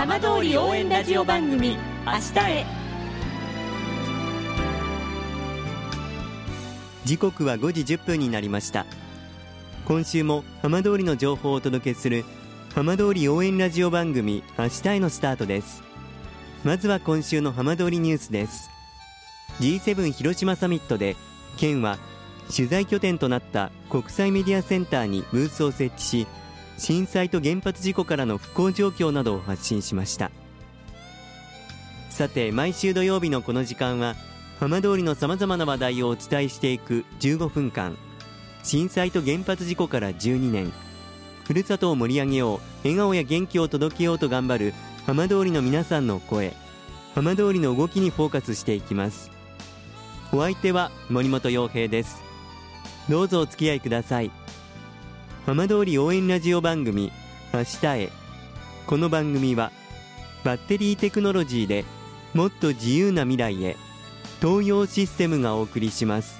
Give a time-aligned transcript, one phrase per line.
[0.00, 2.64] 浜通り応援ラジオ番組明日へ。
[7.04, 8.86] 時刻は5時1分になりました。
[9.84, 12.24] 今週も浜通りの情報をお届けする
[12.74, 15.82] 浜通り応援ラジオ番組明日へのスタートです。
[16.64, 18.70] まずは今週の浜通りニュースです。
[19.60, 21.14] G7 広島サミットで
[21.58, 21.98] 県は
[22.50, 26.26] 取材拠点となった国際メディアセンターにブースを設置し
[26.80, 30.30] 震災と原発事故からの復興状況などを発信しました。
[32.08, 34.16] さて毎週土曜日のこの時間は
[34.58, 37.98] 浜通りのさまざまな話題をお伝えしていく15分間。
[38.62, 40.72] 震災と原発事故から12年。
[41.44, 44.74] ふるさとを盛り上げよう笑顔や元気を届けようと頑張る
[45.06, 46.54] 浜通りの皆さんの声。
[47.14, 49.30] 浜通りの動きにフォーカスしていきます。
[50.32, 52.22] お相手は森本洋平です。
[53.10, 54.30] どうぞお付き合いください。
[55.46, 57.10] 浜通り応援ラジオ番組
[57.54, 58.10] 明日へ。
[58.86, 59.72] この番組は
[60.44, 61.86] バッテリーテクノロジーで
[62.34, 63.76] もっと自由な未来へ
[64.42, 66.38] 東洋システムがお送りします。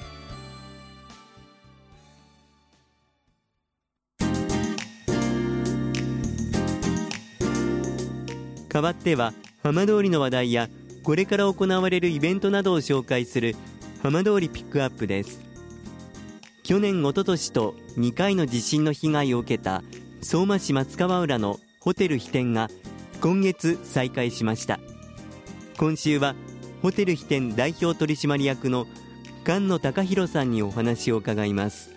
[8.68, 10.68] 代わっては浜通りの話題や
[11.02, 13.56] これから行われるイベントなどを紹介する
[14.02, 15.49] 浜通りピックアップです。
[16.62, 19.82] 去年おととしと2回の地震の被害を受けた
[20.20, 22.68] 相馬市松川浦のホテル飛天が
[23.20, 24.78] 今月再開しました。
[25.78, 26.34] 今週は
[26.82, 28.86] ホテル飛天代表取締役の
[29.44, 31.90] 菅野隆弘さんにお話を伺います。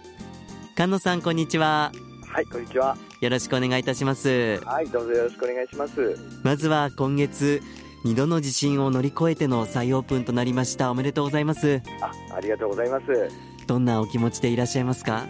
[0.75, 1.91] 菅野さんこんにちは。
[2.27, 2.97] はいこんにちは。
[3.21, 4.59] よろしくお願いいたします。
[4.65, 6.17] はいどうぞよろしくお願いします。
[6.43, 7.61] まずは今月
[8.05, 10.89] 2度の地震を乗り越えての再オープンとなりました。
[10.89, 11.81] おめでとうございます。
[12.01, 15.25] あありがとうございますどんなお気持ちでいらっしゃいますか、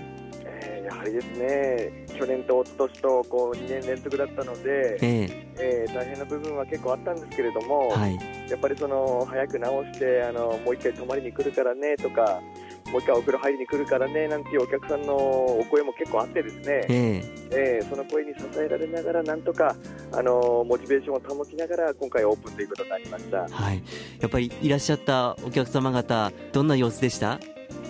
[0.45, 8.17] えー、やはりですね去年と一昨年とこう2年連続だったので、えー、えー、大変な部分は結構あったんですけれども、はい、
[8.49, 12.41] やっぱりその早く直してあのもう一回泊まりに来るからねとか
[12.91, 19.75] もう一回お風呂入りに来るからねなんていうお客さんのお声も結構あってですね、えー、えー、その声に支えられながらなんとか
[20.11, 23.83] あのモチベーションを保ちながら今回オープンということになりました、はい、
[24.19, 27.39] やっぱりいらっしゃったお客様方どんな様子でした？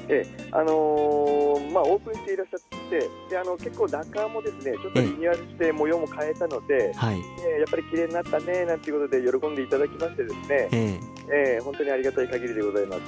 [0.10, 2.60] えあのー、まあ、オープンしていらっしゃっ
[2.90, 7.22] てであの結構中もですねちょっとリニューアルして模様も変えたので、はい、
[7.56, 11.00] えやっぱり綺麗になったねなんていうことで喜んでいただきましてですね、え
[11.30, 11.60] え。
[11.62, 13.02] ー、本当にありがたい限りでございます。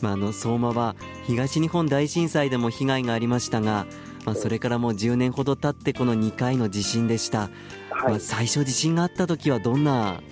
[0.00, 0.94] まあ、あの相馬は
[1.26, 3.86] 東日本大震災でも被害がありましたが、
[4.24, 7.50] まあ、それからもう10年ほど経ってこの2回の地震でした、
[7.90, 10.22] はい、まあ、最初地震があった時はどんな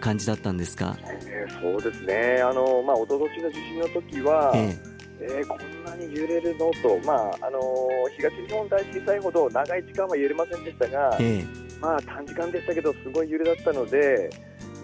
[0.00, 2.40] 感じだったんですか、えー、そうですね。
[2.42, 4.91] あの、まあ、一昨年の地震の時は、えー
[5.22, 6.70] えー、こんなに揺れるの？
[6.82, 14.30] と、まああのー、東日本大震災ほど長い時間は揺れませんでしたが、えー、まあ、短時間でしたけど、すごい揺れだったので、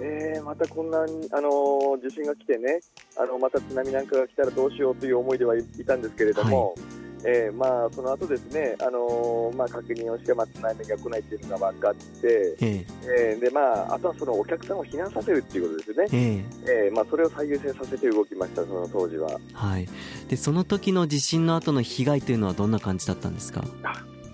[0.00, 2.80] えー、またこんなに、あのー、地震が来てね、
[3.16, 13.36] あのまた津波なんかが来たらどうしようという思いではいたんですけれども、はいえーまあ、その後ですね、あのー、まあ、確認をして、まあ、津波が来ないというのが分かって、ええ。
[13.36, 16.90] ー、でまあ、あとはそのお客さんを避難させるということですね、ええ。
[16.92, 19.40] ー、まあ、それを最優先させて動きました、その当時は。
[19.52, 19.88] はい、
[20.28, 23.64] でその時の地震の後の被害というのはどんな感じだったんですか？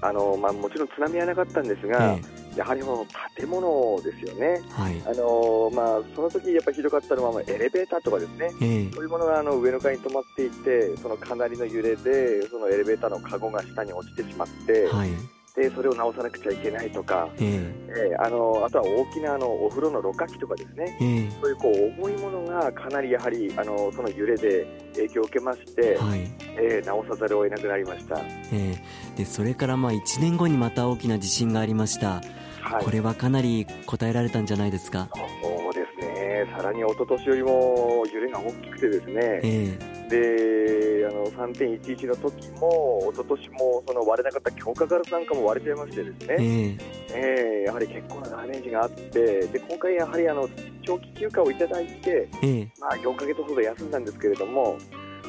[0.01, 3.07] あのまあ、もちろん津波はなかったんですが、えー、やはりもう
[3.37, 5.03] 建物ですよね、はい。
[5.07, 15.11] あのまあ、その時やっぱりひどかったのはエレベーターとかですね、えー、そういうものがあの上の階に止まっていて、そのかなりの揺れで、そのエレベーターのカゴが下に落ちてしまって、はい
[15.57, 17.73] でそれを直さなくちゃいけないとか、えー、
[18.13, 28.19] えー、あのあとは大きなあのお風呂のろ過器とかですね、えー、そういうこう重いものがかなりやはりあのその揺れで影響を受けまして、はい、えー、直さざるを得なくなりました、
[28.53, 32.21] えー、でそれからまあ1年後にまた大きな地震がありました、
[32.61, 35.09] はい、これはかなり答えられたんじゃないですか？
[35.41, 36.47] そうですね。
[36.57, 46.79] さらに一昨年よりも揺れが大きくてですね、えー、であの3.11の時も一昨年もその割れなかった強化ガラスなんかも割れちゃいましてですね、えー、
[47.09, 50.49] えー、やはり結構なダメージがあってで今回やはりあの
[50.83, 54.79] 長期休暇をいただいて、えー、まあ、4か月ほど休んだんですけれども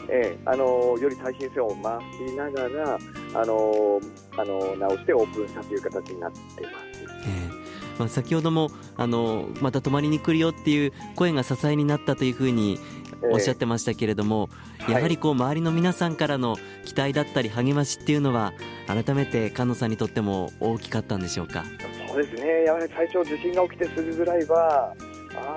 [0.10, 1.76] えー、あのより耐震性を増
[2.28, 3.00] しながら
[3.34, 4.00] あの
[4.38, 6.85] あの直してオープンしたという形になってます。
[7.96, 12.80] えーまあ、先ほどもあのまた泊まりに来るよっていう声が支えになったというふうに
[13.32, 14.50] おっしゃってましたけれども、
[14.82, 18.54] えー、やはりこう周りの皆さんからの期待だったり励ましっていうのは
[18.88, 21.64] 改めて菅野さんにとっても大きかったんでしょうか？
[22.08, 22.64] そうですね。
[22.66, 24.94] やはり最初地震が起きてすぐぐらいは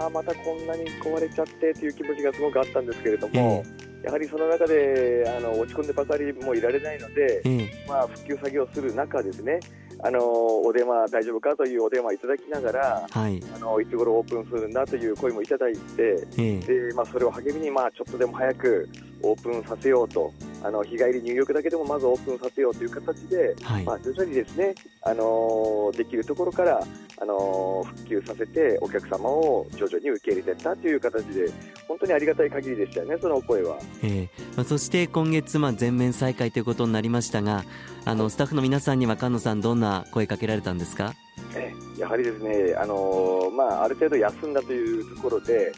[0.01, 9.61] ああまたこんなに壊れちゃってという気持ちがすごくあったんですけれども、えー、やはりその中であの落ち込んでばかりもいられないので、えー、まあ、復旧作業する中ですね
[10.01, 18.89] あのお電話大丈夫かというお電話いただきながら、はい、あのいつ頃オープンするんだという声もいただいて、えー、でまあ、それを励みに、まあ、ちょっとでも早く
[19.23, 20.33] オープンさせようと
[20.63, 26.81] あの日帰り入浴だけでもまずオープンさせようという形で、はい、まあ、徐々にですね、あのできるところから、
[27.21, 31.51] あの復旧させてお客様を徐々に受け入れていったという形で
[31.87, 33.79] 本当にありがたい限りでしたよね、そのお声は。
[34.03, 37.65] えーまあ、そして今月、まあ、全面再開ということになりましたが
[38.05, 41.15] あのスタッフの皆さんには菅野さんどんな声かけられたんですか？
[41.55, 45.73] えやはりですね、あのまあ、ある程度休んだというところで、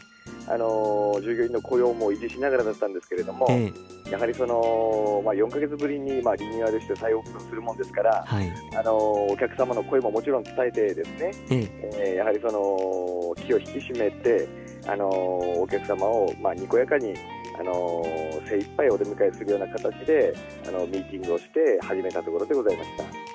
[0.47, 3.71] あの従業員の雇用も維持しながらだったんですけれども、え
[4.09, 12.13] やはりその、まあ、4か月ぶりに、まあ、リニューアルして再オープンするもんですから、はい、あのお客様の声ももちろん伝えてですね、ええ。
[12.13, 14.47] ー、やはりその気を引き締めて、
[14.87, 17.13] あのお客様を、まあ、にこやかに
[17.59, 18.03] あの
[18.47, 20.33] 精一杯お出迎えするような形で
[20.67, 23.30] あのミーティングをして始めたところでございました。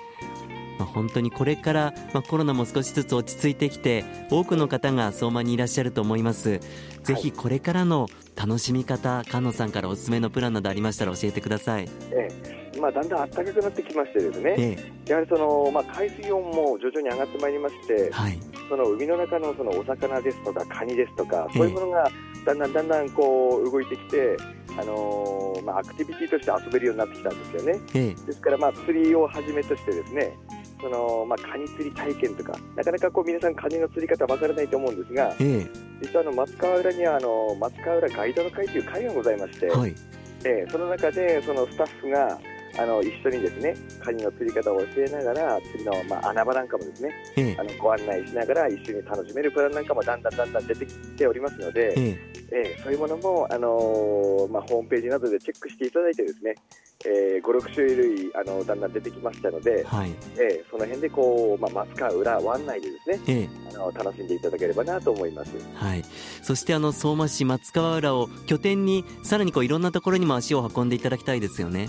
[0.97, 6.61] まあ、本当にこれから、まあ、コロナも少しずつ落ち着いてきて多くの方が相馬にいらっしゃると思います。
[7.03, 12.29] ぜひこれからの楽しみ方菅野さんからおすすめのプランなどありましたら教えてください、え
[12.75, 12.81] え。
[12.81, 14.77] まあ、だんだん暖かくなってきましてですね、え
[15.07, 18.39] え、やはりその、まあ、海水温も徐々に上がってまいりまして、はい、
[18.69, 22.11] その海の中のそのお魚ですとかカニですとかそういうものが
[22.45, 24.37] だんだんだんだんこう動いてきて
[24.79, 27.81] あのー、まあ、アクティビティとして遊べるようになってきたんですよね。
[27.95, 30.37] ええ、ですから、まあ、釣りをはじめとしてですね
[30.81, 35.67] その、まあ、カニ釣り体験とか、なかなかこう皆さん、カニの釣り方わからないと思うんですが、ええ、
[36.03, 39.95] 実はあの松川浦にはあの松川浦ガイドの会という会がございまして、はい、
[40.45, 42.39] えその中でそのスタッフが
[42.79, 52.19] あの一緒にですねカニの釣り方を教えながら釣りの、まあ、穴場なんかもですね、ええ、あのご案内しながら一緒に楽しめるプランなんかもだんだんだんだん出てきておりますので、え
[52.53, 52.81] え。
[52.83, 56.55] そういうものも、あのー、まあ、ホームページなどでチェックしていただいてですね、
[57.05, 60.11] えー、5、6種類あのだんだん出てきましたので、はい。
[60.39, 66.05] えー、その辺でこう、まあ、松川浦湾内でですね、えー、あの楽しんでいただければなと思います、はい、
[66.43, 71.89] そしてあの相馬市松川浦を拠点にさらにこういろんなところにも足を運んでいただきたいですよね。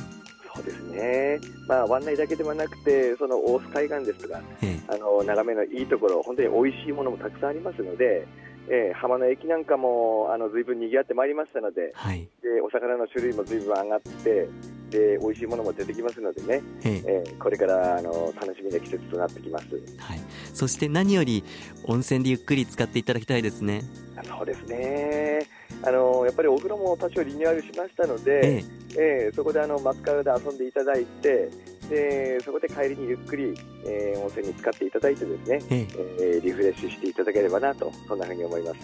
[1.67, 8.27] まあ、湾内だけではなくて、その大須海岸ですとか、えあの眺めのいいところ、本当に美味しいものもたくさんありますので、
[8.69, 14.49] えー、浜の駅なんかもあのずいぶん賑わってまいりましたのではい、でお魚の種類もずいぶん上がって
[14.89, 19.65] で美味しいものも出てきますのでね、えー、これからあの楽しみな季節となってきます、
[19.97, 20.19] はい、
[20.53, 21.43] そして何より
[21.83, 23.83] 温泉でゆっくり使っていただきたいですね。
[24.23, 25.45] そうですね。
[25.83, 31.49] あのやっぱりお風呂も多少リニューアルしましたので、えええー、そこであの松川で遊んでいただいて
[31.89, 33.53] でそこで帰りにゆっくり、
[33.85, 35.87] えー、温泉に使っていただいてですね、え
[36.19, 36.39] え。
[36.39, 38.79] ー、リフレッシュしていただければなとそんなふうに思います。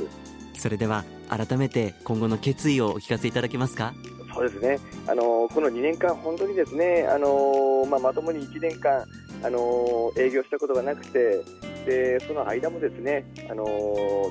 [0.59, 3.93] それでは改めて今後の決意をお聞かせいただけますか？
[4.33, 9.05] そうですね、あのこの2年間、本当にですね、あのまあ、まともに1年間、
[9.43, 11.43] あの営業したことがなくて、
[11.85, 13.65] でその間もですね、あの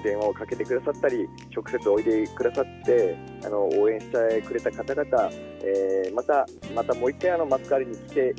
[0.02, 5.30] 電話をかけてくださったり、直接おいでくださって、あの応援してくれた方々、
[5.62, 8.34] えー、またまたもう一回あの松川に来て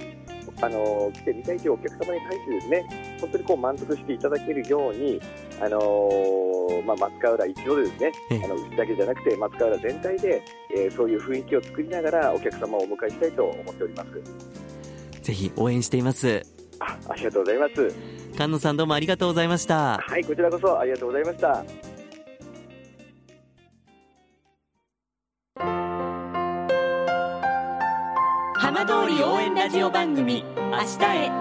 [0.62, 5.20] あの来てみたいというお客様に対してですね本当にこう満足していただけるように、
[5.62, 8.12] あのー、まあ、松川浦一度でですね、
[8.44, 10.44] あのうちだけじゃなくて松川浦全体で、
[10.76, 15.22] えー、そういう雰囲気を作りながらお客様をお迎えしたいと思っております。
[15.22, 16.46] ぜひ応援しています。
[16.80, 20.00] あありがとうございます菅野さんどうもありがとうございました。
[20.00, 21.64] はいこちらこそありがとうございました。
[28.56, 31.32] 浜通り応援ラジオ番組明日へ。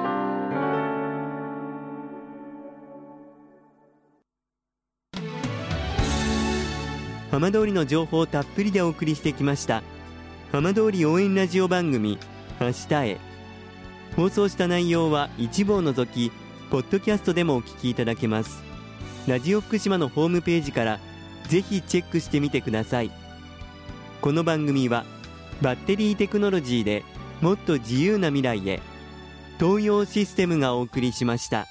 [7.31, 9.83] 浜通りの情報をたっぷりでお送りしてきました。
[10.53, 12.19] 浜通り応援ラジオ番組
[12.61, 13.19] 明日へ。
[14.15, 16.31] 放送した内容は一部を除き
[16.73, 18.63] ポッドキャストでもお聞きいただけます
[19.29, 21.01] ラジオ福島のホームページから
[21.47, 23.11] ぜひチェックしてみてください
[24.23, 25.05] この番組は
[25.61, 27.05] バッテリーテクノロジーで
[27.43, 28.81] もっと自由な未来へ
[29.61, 31.67] 東洋システムがお送りしました。